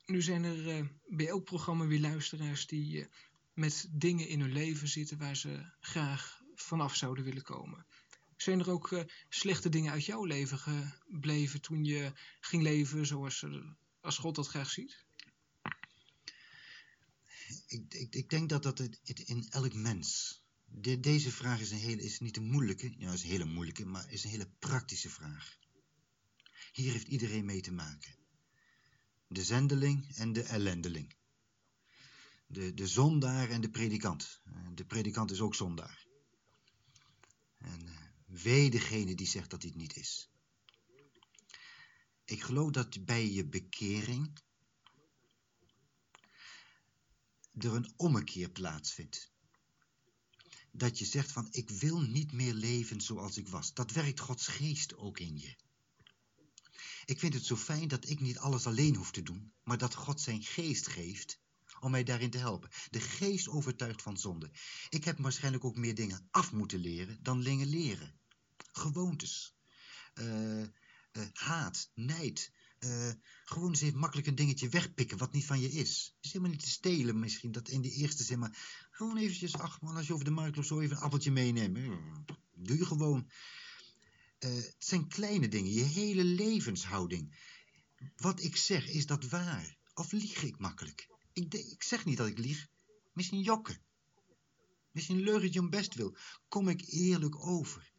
[0.06, 3.06] Nu zijn er uh, bij elk programma weer luisteraars die uh,
[3.54, 7.86] met dingen in hun leven zitten waar ze graag vanaf zouden willen komen.
[8.38, 13.46] Zijn er ook slechte dingen uit jouw leven gebleven toen je ging leven zoals
[14.02, 15.06] als God dat graag ziet?
[17.68, 20.42] Ik, ik, ik denk dat dat het, in elk mens.
[20.66, 23.86] De, deze vraag is, een hele, is niet een moeilijke, ja, is een hele moeilijke,
[23.86, 25.58] maar is een hele praktische vraag.
[26.76, 28.16] Hier heeft iedereen mee te maken.
[29.28, 31.16] De zendeling en de ellendeling.
[32.48, 34.42] De, de zondaar en de predikant.
[34.74, 36.08] De predikant is ook zondaar.
[37.58, 40.30] En uh, wee degene die zegt dat dit niet is.
[42.26, 44.40] Ik geloof dat bij je bekering
[47.58, 49.32] er een ommekeer plaatsvindt.
[50.72, 53.74] Dat je zegt van ik wil niet meer leven zoals ik was.
[53.74, 55.64] Dat werkt Gods geest ook in je.
[57.06, 59.96] Ik vind het zo fijn dat ik niet alles alleen hoef te doen, maar dat
[59.96, 61.40] God zijn geest geeft
[61.80, 62.70] om mij daarin te helpen.
[62.90, 64.52] De geest overtuigt van zonde.
[64.90, 68.20] Ik heb waarschijnlijk ook meer dingen af moeten leren dan dingen leren.
[68.72, 69.56] Gewoontes.
[70.14, 70.64] eh,
[71.34, 72.52] haat, nijd.
[72.80, 73.12] eh,
[73.46, 76.16] gewoon eens even makkelijk een dingetje wegpikken wat niet van je is.
[76.22, 79.80] Is helemaal niet te stelen misschien, dat in de eerste zin, maar gewoon eventjes, ach
[79.82, 82.26] als je over de markt loopt, zo even een appeltje meenemen.
[82.54, 83.30] Doe je gewoon.
[84.46, 87.38] Eh, het zijn kleine dingen, je hele levenshouding.
[88.16, 89.78] Wat ik zeg, is dat waar?
[89.94, 91.08] Of lieg ik makkelijk?
[91.34, 92.68] Ik, ik zeg niet dat ik lieg.
[93.14, 93.82] Misschien jokken.
[94.92, 96.18] Misschien een leugentje om best wil.
[96.48, 97.92] Kom ik eerlijk over?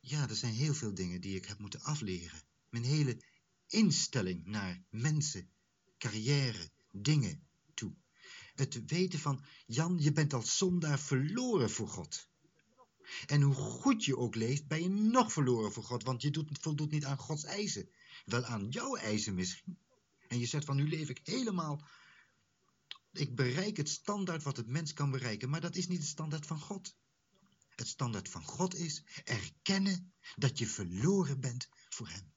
[0.00, 2.42] Ja, er zijn heel veel dingen die ik heb moeten afleren.
[2.68, 3.24] Mijn hele
[3.66, 5.50] instelling naar mensen,
[5.98, 7.94] carrière, dingen toe.
[8.54, 12.29] Het weten van, Jan, je bent als zondaar verloren voor God.
[13.26, 16.58] En hoe goed je ook leeft, ben je nog verloren voor God, want je doet,
[16.60, 17.88] voldoet niet aan Gods eisen.
[18.24, 19.78] Wel aan jouw eisen misschien.
[20.28, 21.84] En je zegt van, nu leef ik helemaal...
[23.12, 26.46] Ik bereik het standaard wat het mens kan bereiken, maar dat is niet het standaard
[26.46, 26.94] van God.
[27.68, 32.32] Het standaard van God is erkennen dat je verloren bent voor Hem.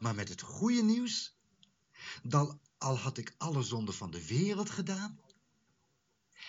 [0.00, 1.36] Maar met het goede nieuws,
[2.22, 5.20] dat al had ik alle zonden van de wereld gedaan,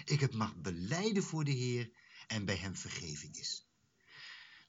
[0.06, 1.92] ik het mag beleiden voor de Heer
[2.30, 3.68] en bij Hem vergeving is.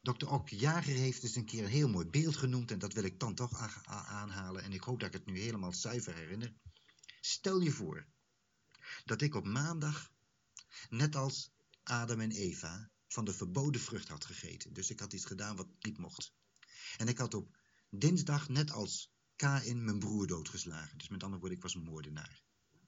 [0.02, 0.26] Dr.
[0.26, 3.20] Ok Jager heeft eens een keer een heel mooi beeld genoemd en dat wil ik
[3.20, 6.54] dan toch aanhalen en ik hoop dat ik het nu helemaal zuiver herinner.
[7.20, 8.06] Stel je voor
[9.04, 10.12] dat ik op maandag,
[10.88, 11.50] net als
[11.82, 14.72] Adam en Eva, van de verboden vrucht had gegeten.
[14.72, 16.32] Dus ik had iets gedaan wat niet mocht.
[16.96, 17.56] En ik had op
[17.90, 20.98] dinsdag, net als Kain, mijn broer doodgeslagen.
[20.98, 22.42] Dus met andere woorden, ik was een moordenaar.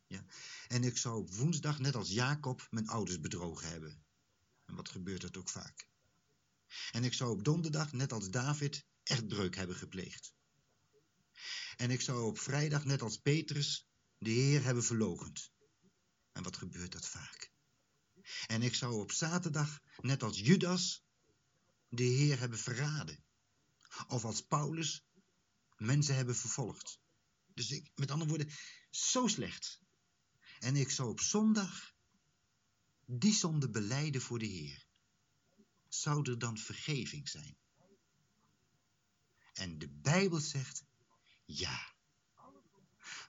[0.06, 0.24] Ja?
[0.68, 4.04] En ik zou op woensdag, net als Jacob, mijn ouders bedrogen hebben.
[4.72, 5.88] En wat gebeurt dat ook vaak.
[6.90, 10.34] En ik zou op donderdag, net als David, echtbreuk hebben gepleegd.
[11.76, 13.86] En ik zou op vrijdag, net als Petrus,
[14.18, 15.50] de Heer hebben verlogend.
[16.32, 17.50] En wat gebeurt dat vaak?
[18.46, 21.04] En ik zou op zaterdag, net als Judas,
[21.88, 23.24] de Heer hebben verraden.
[24.06, 25.04] Of als Paulus
[25.76, 27.00] mensen hebben vervolgd.
[27.54, 28.52] Dus ik, met andere woorden,
[28.90, 29.80] zo slecht.
[30.58, 31.91] En ik zou op zondag
[33.06, 34.86] die zonde beleiden voor de Heer.
[35.88, 37.56] Zou er dan vergeving zijn?
[39.52, 40.84] En de Bijbel zegt
[41.44, 41.92] ja.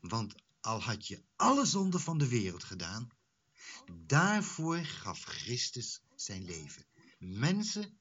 [0.02, 3.10] Want al had je alle zonden van de wereld gedaan,
[3.94, 6.86] daarvoor gaf Christus zijn leven.
[7.20, 8.00] Mensen,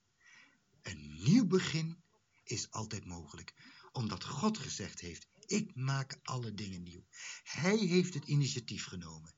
[0.83, 2.03] een nieuw begin
[2.45, 3.55] is altijd mogelijk,
[3.93, 7.05] omdat God gezegd heeft: Ik maak alle dingen nieuw.
[7.43, 9.35] Hij heeft het initiatief genomen.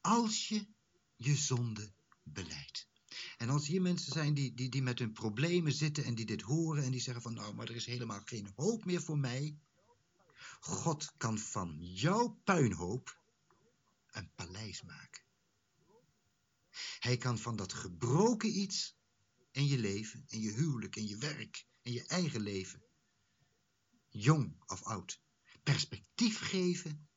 [0.00, 0.66] Als je
[1.16, 2.88] je zonde beleidt.
[3.36, 6.42] En als hier mensen zijn die, die, die met hun problemen zitten en die dit
[6.42, 9.58] horen en die zeggen van nou, maar er is helemaal geen hoop meer voor mij.
[10.60, 13.20] God kan van jouw puinhoop
[14.10, 15.24] een paleis maken.
[16.98, 18.96] Hij kan van dat gebroken iets
[19.50, 22.82] in je leven, in je huwelijk, in je werk, in je eigen leven,
[24.08, 25.20] jong of oud,
[25.62, 27.08] perspectief geven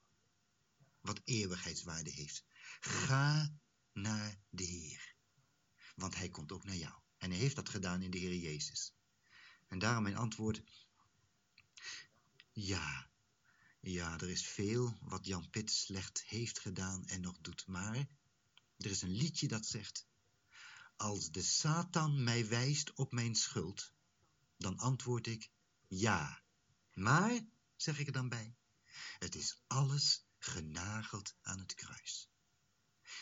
[1.02, 2.46] wat eeuwigheidswaarde heeft.
[2.80, 3.54] Ga
[4.02, 5.16] naar de Heer,
[5.96, 7.02] want Hij komt ook naar jou.
[7.18, 8.94] En Hij heeft dat gedaan in de Heer Jezus.
[9.68, 10.64] En daarom mijn antwoord,
[12.52, 13.10] ja,
[13.80, 18.08] ja, er is veel wat Jan Pitt slecht heeft gedaan en nog doet, maar
[18.78, 20.08] er is een liedje dat zegt,
[20.96, 23.94] als de Satan mij wijst op mijn schuld,
[24.58, 25.52] dan antwoord ik
[25.88, 26.44] ja.
[26.94, 27.40] Maar,
[27.76, 28.56] zeg ik er dan bij,
[29.20, 32.30] het is alles genageld aan het kruis.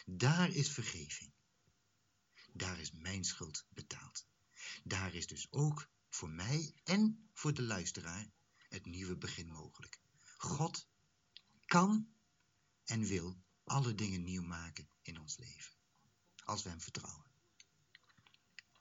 [0.06, 1.34] Daar is vergeving.
[2.54, 4.28] Daar is mijn schuld betaald.
[4.84, 8.30] Daar is dus ook voor mij en voor de luisteraar
[8.70, 10.00] het nieuwe begin mogelijk.
[10.38, 10.88] God
[11.66, 12.08] kan
[12.84, 15.74] en wil alle dingen nieuw maken in ons leven.
[16.44, 17.26] Als we hem vertrouwen.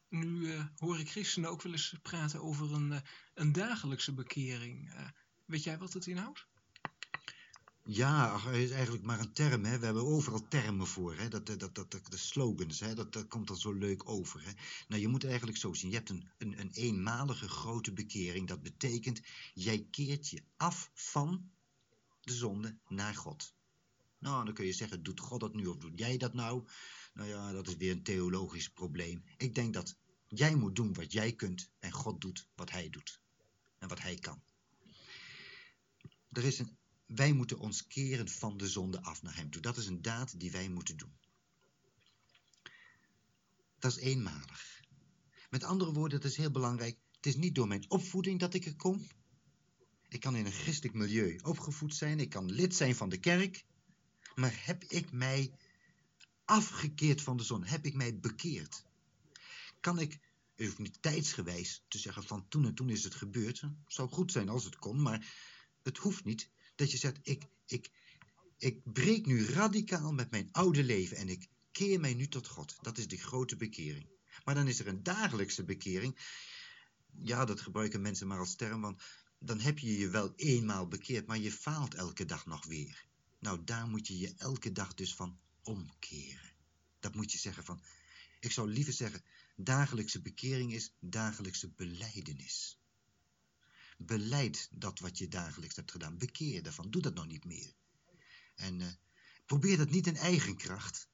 [0.08, 3.00] Nu eh, hoor ik christenen ook wel eens praten over een, eh,
[3.34, 4.92] een dagelijkse bekering.
[4.92, 5.08] Eh,
[5.44, 6.46] weet jij wat het inhoudt?
[7.88, 9.64] Ja, is eigenlijk maar een term.
[9.64, 9.78] Hè.
[9.78, 11.16] We hebben overal termen voor.
[11.16, 11.28] Hè.
[11.28, 12.94] Dat, dat, dat, dat, de slogans, hè.
[12.94, 14.44] Dat, dat komt dan zo leuk over.
[14.44, 14.52] Hè.
[14.88, 15.90] Nou, je moet eigenlijk zo zien.
[15.90, 18.48] Je hebt een, een, een eenmalige grote bekering.
[18.48, 19.20] Dat betekent,
[19.54, 21.50] jij keert je af van
[22.20, 23.54] de zonde naar God.
[24.18, 26.64] Nou, dan kun je zeggen, doet God dat nu of doet jij dat nou?
[27.14, 29.24] Nou ja, dat is weer een theologisch probleem.
[29.36, 29.96] Ik denk dat
[30.26, 33.20] jij moet doen wat jij kunt en God doet wat hij doet.
[33.78, 34.42] En wat hij kan.
[36.32, 39.62] Er is een wij moeten ons keren van de zonde af naar Hem toe.
[39.62, 41.16] Dat is een daad die wij moeten doen.
[43.78, 44.80] Dat is eenmalig.
[45.50, 46.98] Met andere woorden, dat is heel belangrijk.
[47.16, 49.06] Het is niet door mijn opvoeding dat ik er kom.
[50.08, 52.20] Ik kan in een christelijk milieu opgevoed zijn.
[52.20, 53.64] Ik kan lid zijn van de kerk.
[54.34, 55.52] Maar heb ik mij
[56.44, 57.64] afgekeerd van de zon?
[57.64, 58.84] Heb ik mij bekeerd?
[59.80, 60.18] Kan ik,
[60.54, 63.60] het hoeft niet tijdsgewijs te zeggen van toen en toen is het gebeurd.
[63.60, 65.34] Het zou goed zijn als het kon, maar
[65.82, 67.90] het hoeft niet dat je zegt, ik, ik,
[68.58, 72.76] ik breek nu radicaal met mijn oude leven en ik keer mij nu tot God.
[72.80, 74.08] Dat is de grote bekering.
[74.44, 76.18] Maar dan is er een dagelijkse bekering.
[77.22, 79.02] Ja, dat gebruiken mensen maar als term, want
[79.38, 83.06] dan heb je je wel eenmaal bekeerd, maar je faalt elke dag nog weer.
[83.38, 86.52] Nou, daar moet je je elke dag dus van omkeren.
[87.00, 87.82] Dat moet je zeggen van,
[88.40, 89.22] ik zou liever zeggen,
[89.56, 92.78] dagelijkse bekering is dagelijkse beleidenis.
[93.96, 96.18] Beleid dat wat je dagelijks hebt gedaan.
[96.18, 96.90] Bekeer daarvan.
[96.90, 97.74] Doe dat nog niet meer.
[98.54, 98.86] En uh,
[99.46, 101.08] probeer dat niet in eigen kracht,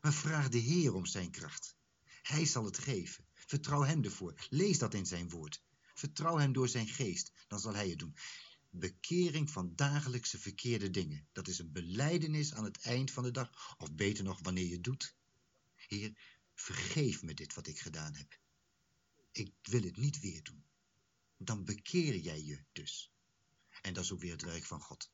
[0.00, 1.76] maar vraag de Heer om zijn kracht.
[2.22, 3.24] Hij zal het geven.
[3.34, 4.46] Vertrouw hem ervoor.
[4.50, 5.62] Lees dat in zijn woord.
[5.94, 7.32] Vertrouw hem door zijn geest.
[7.48, 8.16] Dan zal hij het doen.
[8.70, 11.28] Bekering van dagelijkse verkeerde dingen.
[11.32, 13.76] Dat is een beleidenis aan het eind van de dag.
[13.78, 15.16] Of beter nog, wanneer je doet.
[15.74, 16.12] Heer,
[16.54, 18.38] vergeef me dit wat ik gedaan heb.
[19.32, 20.63] Ik wil het niet weer doen.
[21.38, 23.12] Dan bekeer jij je dus.
[23.82, 25.12] En dat is ook weer het werk van God.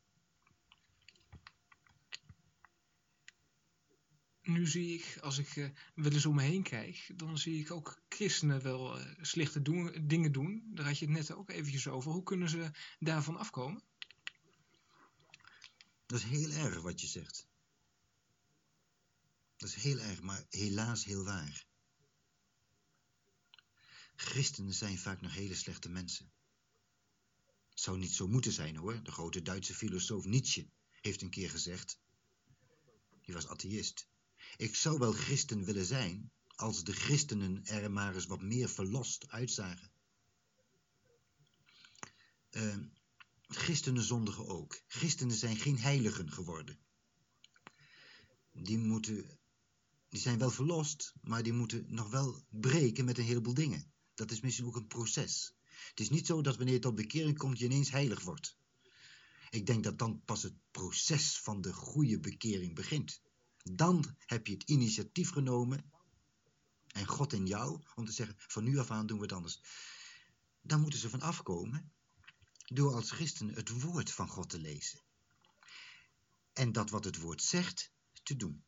[4.51, 7.71] nu zie ik, als ik uh, wel eens om me heen kijk, dan zie ik
[7.71, 10.71] ook christenen wel uh, slechte doen, dingen doen.
[10.75, 12.13] Daar had je het net ook eventjes over.
[12.13, 13.83] Hoe kunnen ze daarvan afkomen?
[16.07, 17.49] Dat is heel erg wat je zegt.
[19.57, 21.67] Dat is heel erg, maar helaas heel waar.
[24.21, 26.33] Christenen zijn vaak nog hele slechte mensen.
[27.69, 29.03] Het zou niet zo moeten zijn hoor.
[29.03, 32.01] De grote Duitse filosoof Nietzsche heeft een keer gezegd.
[33.23, 34.09] Die was atheïst.
[34.57, 39.29] Ik zou wel christen willen zijn, als de christenen er maar eens wat meer verlost
[39.29, 39.93] uitzagen.
[42.51, 42.77] Uh,
[43.43, 44.83] christenen zondigen ook.
[44.87, 46.79] Christenen zijn geen heiligen geworden.
[48.53, 49.39] Die moeten,
[50.09, 53.93] die zijn wel verlost, maar die moeten nog wel breken met een heleboel dingen.
[54.21, 55.55] Dat is misschien ook een proces.
[55.89, 58.57] Het is niet zo dat wanneer je tot bekering komt, je ineens heilig wordt.
[59.51, 63.21] Ik denk dat dan pas het proces van de goede bekering begint.
[63.63, 65.91] Dan heb je het initiatief genomen
[66.87, 69.61] en God in jou om te zeggen, van nu af aan doen we het anders.
[70.63, 71.93] Dan moeten ze van afkomen
[72.65, 75.01] door als christen het woord van God te lezen.
[76.53, 78.65] En dat wat het woord zegt, te doen.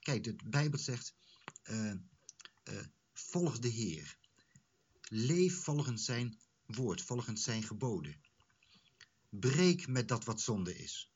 [0.00, 1.14] Kijk, de Bijbel zegt,
[1.64, 1.92] uh,
[2.64, 4.17] uh, volg de Heer.
[5.10, 8.20] Leef volgens zijn woord, volgens zijn geboden.
[9.28, 11.12] Breek met dat wat zonde is.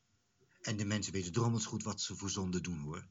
[0.61, 3.07] En de mensen weten drommels goed wat ze voor zonde doen hoor.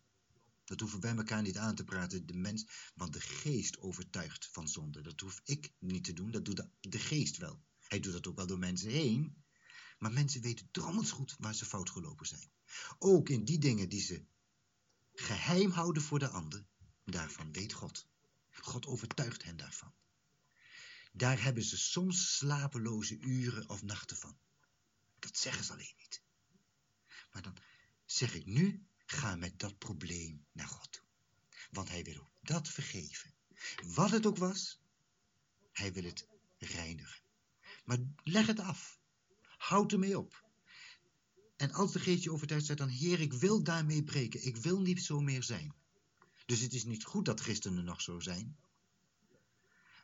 [0.64, 4.68] Dat hoeven wij elkaar niet aan te praten, de mens, want de geest overtuigt van
[4.68, 5.01] zonde.
[5.01, 7.62] Dat hoef ik niet te doen, dat doet de, geest wel.
[7.81, 9.45] Hij doet dat ook wel door mensen heen.
[9.99, 12.51] Maar mensen weten drommels goed waar ze fout gelopen zijn.
[12.99, 14.25] Ook in die dingen die ze
[15.12, 16.66] geheim houden voor de ander,
[17.05, 18.09] daarvan weet God.
[18.51, 19.95] God overtuigt hen daarvan.
[21.12, 24.38] Daar hebben ze soms slapeloze uren of nachten van.
[25.18, 26.22] Dat zeggen ze alleen niet.
[27.33, 27.57] Maar dan
[28.05, 31.03] zeg ik nu, ga met dat probleem naar God toe.
[31.70, 33.35] Want hij wil ook dat vergeven.
[33.85, 34.81] Wat het ook was,
[35.72, 36.27] hij wil het
[36.59, 37.22] reinigen.
[37.85, 39.01] Maar leg het af.
[39.57, 40.44] Houd ermee op.
[41.57, 44.46] En als de geest je overtuigd zegt dan, Heer, ik wil daarmee breken.
[44.46, 45.75] Ik wil niet zo meer zijn.
[46.46, 48.57] Dus het is niet goed dat christenen nog zo zijn.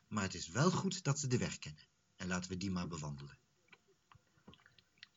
[0.08, 1.86] Maar het is wel goed dat ze de weg kennen.
[2.16, 3.38] En laten we die maar bewandelen.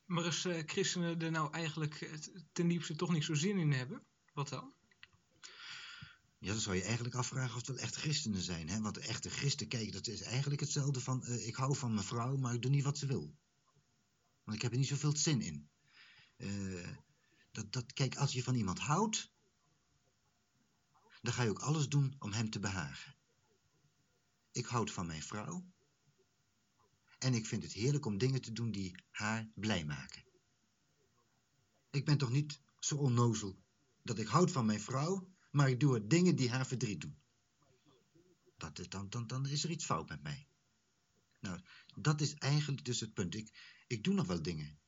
[0.04, 2.10] Maar als uh, christenen er nou eigenlijk
[2.52, 4.74] ten diepste toch niet zo zin in hebben, wat dan?
[6.38, 8.68] Ja, dan zou je eigenlijk afvragen of dat echt christenen zijn.
[8.68, 8.80] Hè?
[8.80, 11.22] Want de echte christen, kijk, dat is eigenlijk hetzelfde van...
[11.24, 13.36] Uh, ik hou van mijn vrouw, maar ik doe niet wat ze wil.
[14.44, 15.70] Want ik heb er niet zoveel zin in.
[16.36, 16.88] Uh,
[17.50, 19.32] dat, dat, kijk, als je van iemand houdt...
[21.20, 23.16] dan ga je ook alles doen om hem te behagen.
[24.52, 25.64] Ik houd van mijn vrouw.
[27.18, 30.24] En ik vind het heerlijk om dingen te doen die haar blij maken.
[31.90, 33.62] Ik ben toch niet zo onnozel
[34.02, 37.20] dat ik houd van mijn vrouw, maar ik doe dingen die haar verdriet doen.
[38.56, 40.46] Dat dan, dan, dan is er iets fout met mij.
[41.40, 41.60] Nou,
[41.94, 43.34] dat is eigenlijk dus het punt.
[43.34, 44.78] Ik, ik doe nog wel dingen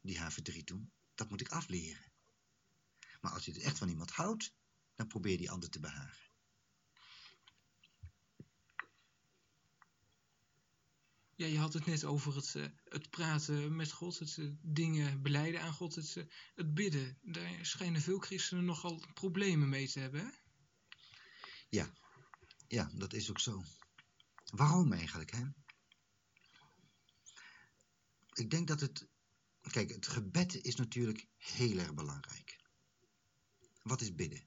[0.00, 0.92] die haar verdriet doen.
[1.14, 2.12] Dat moet ik afleren.
[3.20, 4.54] Maar als je het echt van iemand houdt,
[4.94, 6.33] dan probeer die ander te behagen.
[11.36, 15.22] Ja, je had het net over het, uh, het praten met God, het uh, dingen
[15.22, 16.24] beleiden aan God, het, uh,
[16.54, 17.18] het bidden.
[17.22, 20.30] Daar schijnen veel christenen nogal problemen mee te hebben, hè?
[21.68, 21.92] Ja,
[22.68, 23.64] ja, dat is ook zo.
[24.44, 25.44] Waarom eigenlijk, hè?
[28.32, 29.08] Ik denk dat het...
[29.70, 32.60] Kijk, het gebed is natuurlijk heel erg belangrijk.
[33.82, 34.44] Wat is bidden?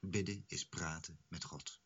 [0.00, 1.80] Bidden is praten met God.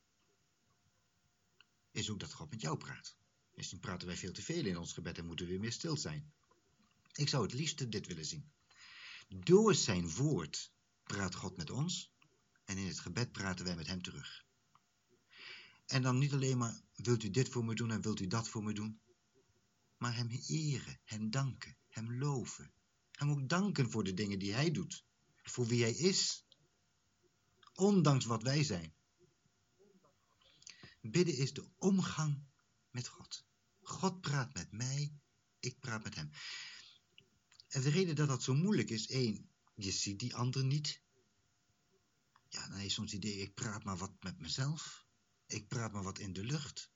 [1.91, 3.17] Is ook dat God met jou praat.
[3.55, 5.97] Misschien praten wij veel te veel in ons gebed en moeten we weer meer stil
[5.97, 6.33] zijn.
[7.13, 8.51] Ik zou het liefste dit willen zien.
[9.29, 10.73] Door zijn woord
[11.03, 12.13] praat God met ons
[12.65, 14.45] en in het gebed praten wij met hem terug.
[15.87, 18.49] En dan niet alleen maar, wilt u dit voor me doen en wilt u dat
[18.49, 19.01] voor me doen,
[19.97, 22.73] maar hem eren, hem danken, hem loven.
[23.11, 25.05] Hem ook danken voor de dingen die hij doet,
[25.43, 26.45] voor wie hij is,
[27.75, 28.95] ondanks wat wij zijn.
[31.01, 32.45] Bidden is de omgang
[32.93, 33.45] met God.
[33.81, 35.13] God praat met mij,
[35.61, 36.31] ik praat met hem.
[37.69, 41.01] En de reden dat dat zo moeilijk is, één, je ziet die ander niet.
[42.49, 45.07] Ja, dan je soms idee, ik praat maar wat met mezelf.
[45.47, 46.91] Ik praat maar wat in de lucht.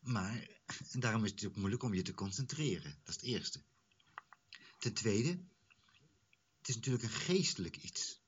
[0.00, 0.48] Maar,
[0.90, 3.00] en daarom is het ook moeilijk om je te concentreren.
[3.04, 3.62] Dat is het eerste.
[4.78, 5.28] Ten tweede,
[6.58, 8.20] het is natuurlijk een geestelijk iets.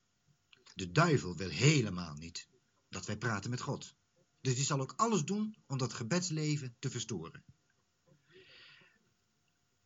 [0.75, 2.49] De duivel wil helemaal niet
[2.89, 3.95] dat wij praten met God.
[4.41, 7.45] Dus die zal ook alles doen om dat gebedsleven te verstoren.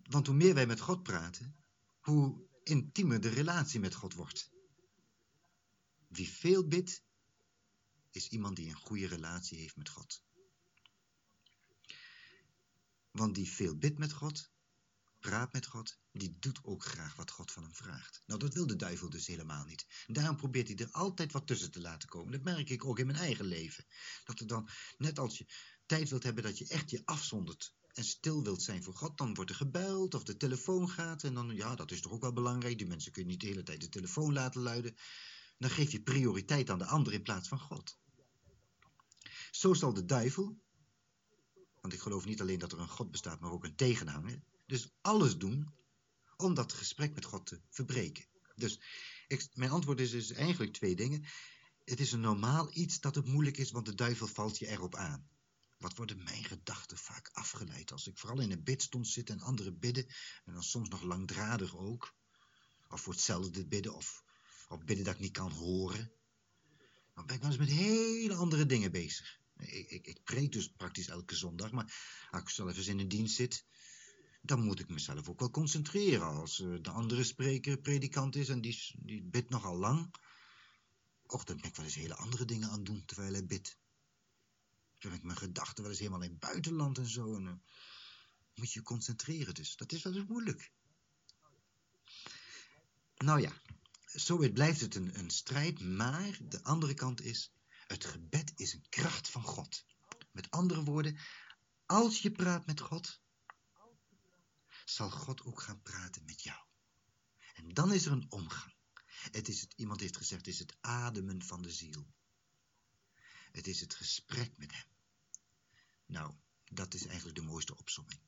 [0.02, 1.56] Want hoe meer wij met God praten,
[2.00, 4.52] hoe intiemer de relatie met God wordt.
[6.08, 7.02] Wie veel bidt,
[8.10, 10.22] is iemand die een goede relatie heeft met God.
[13.10, 14.50] Want die veel bidt met God,
[15.28, 18.22] praat met God, die doet ook graag wat God van hem vraagt.
[18.26, 19.86] Nou, dat wil de duivel dus helemaal niet.
[20.06, 22.32] Daarom probeert hij er altijd wat tussen te laten komen.
[22.32, 23.84] Dat merk ik ook in mijn eigen leven.
[24.24, 24.68] Dat er dan,
[24.98, 25.46] net als je
[25.86, 29.34] tijd wilt hebben dat je echt je afzondert en stil wilt zijn voor God, dan
[29.34, 31.24] wordt er gebeld of de telefoon gaat.
[31.24, 32.78] En dan, ja, dat is toch ook wel belangrijk.
[32.78, 34.94] Die mensen kun je niet de hele tijd de telefoon laten luiden.
[35.58, 37.98] Dan geef je prioriteit aan de ander in plaats van God.
[39.50, 40.58] Zo zal de duivel,
[41.80, 44.94] want ik geloof niet alleen dat er een God bestaat, maar ook een tegenhanger, dus
[45.00, 45.74] alles doen
[46.36, 48.26] om dat gesprek met God te verbreken.
[48.54, 48.80] Dus
[49.26, 51.24] ik, mijn antwoord is dus eigenlijk twee dingen.
[51.84, 54.94] Het is een normaal iets dat het moeilijk is, want de duivel valt je erop
[54.94, 55.28] aan.
[55.78, 59.78] Wat worden mijn gedachten vaak afgeleid als ik vooral in een bidstond zit en anderen
[59.78, 60.06] bidden,
[60.44, 62.14] en dan soms nog langdradig ook,
[62.88, 64.24] of voor hetzelfde bidden, of,
[64.68, 66.12] of bidden dat ik niet kan horen.
[67.14, 69.40] Dan ben ik wel eens met hele andere dingen bezig.
[69.56, 71.94] Ik, ik, ik preek dus praktisch elke zondag, maar
[72.30, 73.64] als ik zelf eens in een dienst zit,
[74.46, 76.26] dan moet ik mezelf ook wel concentreren.
[76.26, 80.14] Als uh, de andere spreker predikant is en die, die bidt nogal lang,
[81.26, 83.78] och, dan ben ik wel eens hele andere dingen aan het doen terwijl hij bidt.
[84.98, 87.34] Dan ben ik mijn gedachten wel eens helemaal in het buitenland en zo.
[87.34, 87.52] En, uh,
[88.54, 89.76] moet je je concentreren dus.
[89.76, 90.72] Dat is wel eens moeilijk.
[93.16, 93.52] Nou ja,
[94.06, 97.52] zo blijft het een, een strijd, maar de andere kant is,
[97.86, 99.84] het gebed is een kracht van God.
[100.32, 101.18] Met andere woorden,
[101.86, 103.22] als je praat met God,
[104.84, 106.64] zal God ook gaan praten met jou.
[107.54, 108.74] En dan is er een omgang.
[109.30, 112.06] Het is het, iemand heeft gezegd, het is het ademen van de ziel.
[113.52, 114.86] Het is het gesprek met hem.
[116.06, 118.20] Nou, dat is eigenlijk de mooiste opsomming.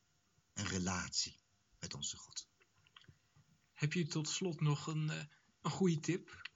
[0.52, 1.40] Een relatie
[1.78, 2.48] met onze God.
[3.72, 5.24] Heb je tot slot nog een, uh,
[5.60, 6.50] een goede tip?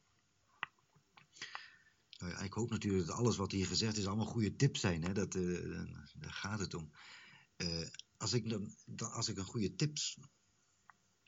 [2.19, 5.03] Nou ja, ik hoop natuurlijk dat alles wat hier gezegd is allemaal goede tips zijn.
[5.03, 5.13] Hè?
[5.13, 6.93] Dat, uh, daar gaat het om.
[7.57, 7.89] Uh,
[8.21, 8.59] als, ik,
[8.99, 10.19] als ik een goede tips,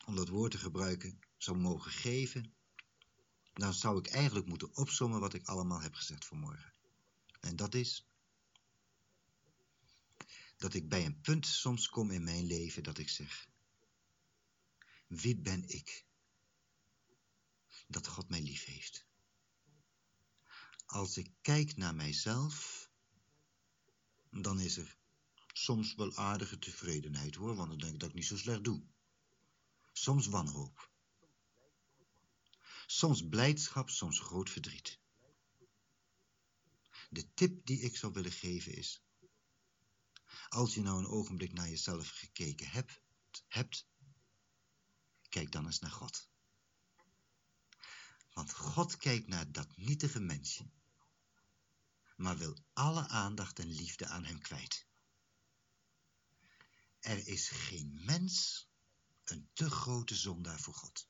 [0.05, 2.55] om dat woord te gebruiken, zou mogen geven,
[3.53, 6.73] dan zou ik eigenlijk moeten opsommen wat ik allemaal heb gezegd vanmorgen.
[7.41, 8.07] En dat is
[10.57, 13.49] dat ik bij een punt soms kom in mijn leven dat ik zeg,
[15.07, 16.07] wie ben ik?
[17.87, 19.07] Dat God mij lief heeft.
[20.87, 22.89] Als ik kijk naar mijzelf,
[24.31, 25.01] dan is er
[25.53, 28.83] soms wel aardige tevredenheid hoor, want dan denk ik dat ik niet zo slecht doe.
[29.93, 30.91] Soms wanhoop.
[32.87, 34.99] Soms blijdschap, soms groot verdriet.
[37.11, 39.03] De tip die ik zou willen geven is,
[40.49, 43.01] als je nou een ogenblik naar jezelf gekeken hebt,
[43.49, 43.87] hebt
[45.29, 46.31] kijk dan eens naar God.
[48.33, 50.71] Want God kijkt naar dat nietige mensje,
[52.17, 54.87] maar wil alle aandacht en liefde aan hem kwijt.
[57.03, 58.67] Er is geen mens
[59.25, 61.09] een te grote zondaar voor God.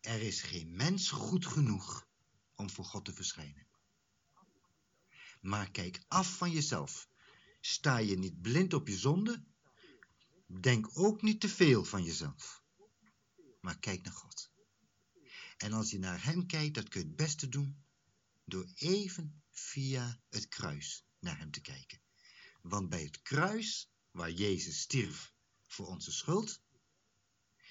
[0.00, 2.08] Er is geen mens goed genoeg
[2.54, 3.66] om voor God te verschijnen.
[5.40, 7.08] Maar kijk af van jezelf.
[7.60, 9.44] Sta je niet blind op je zonde?
[10.46, 12.62] Denk ook niet te veel van jezelf.
[13.60, 14.50] Maar kijk naar God.
[15.56, 17.84] En als je naar Hem kijkt, dat kun je het beste doen
[18.44, 22.00] door even via het kruis naar Hem te kijken.
[22.62, 25.34] Want bij het kruis, waar Jezus stierf
[25.66, 26.60] voor onze schuld,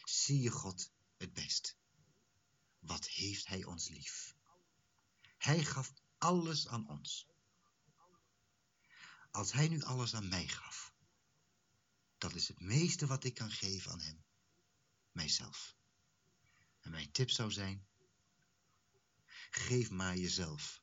[0.03, 1.77] zie je God het best.
[2.79, 4.35] wat heeft hij ons lief.
[5.37, 7.27] Hij gaf alles aan ons.
[9.31, 10.93] Als hij nu alles aan mij gaf,
[12.17, 14.23] dat is het meeste wat ik kan geven aan hem,
[15.11, 15.75] mijzelf.
[16.79, 17.87] En mijn tip zou zijn,
[19.49, 20.81] geef maar jezelf,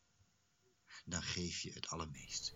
[1.04, 2.54] dan geef je het allermeest.